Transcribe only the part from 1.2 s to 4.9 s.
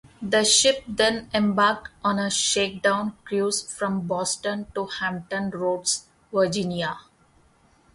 embarked on a shakedown cruise from Boston to